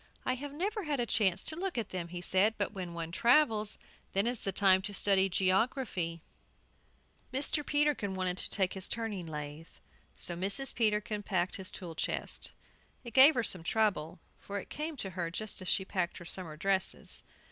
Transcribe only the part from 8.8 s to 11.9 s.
turning lathe. So Mrs. Peterkin packed his